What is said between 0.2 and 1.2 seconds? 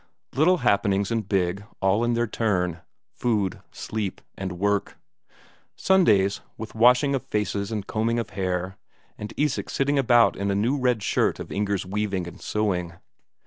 Little happenings